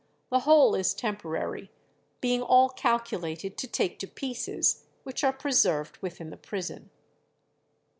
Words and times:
the 0.31 0.39
whole 0.39 0.73
is 0.73 0.95
temporary, 0.95 1.69
being 2.21 2.41
all 2.41 2.69
calculated 2.69 3.55
to 3.55 3.67
take 3.67 3.99
to 3.99 4.07
pieces, 4.07 4.85
which 5.03 5.23
are 5.23 5.31
preserved 5.31 5.97
within 5.99 6.31
the 6.31 6.37
prison." 6.37 6.89